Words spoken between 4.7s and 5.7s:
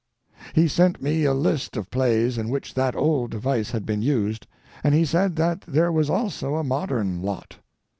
and he said that